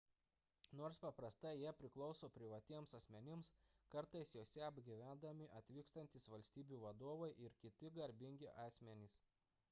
nors 0.77 0.99
paprastai 1.01 1.49
jie 1.57 1.73
priklauso 1.81 2.29
privatiems 2.37 2.93
asmenims 2.99 3.49
kartais 3.95 4.31
juose 4.37 4.63
apgyvendami 4.69 5.49
atvykstantys 5.59 6.25
valstybių 6.37 6.79
vadovai 6.85 7.29
ir 7.49 7.55
kiti 7.65 7.93
garbingi 7.99 8.49
asmenys 8.65 9.19